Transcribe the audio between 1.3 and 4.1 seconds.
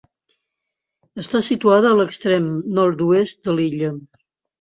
situada a l'extrem nord-oest de l'illa.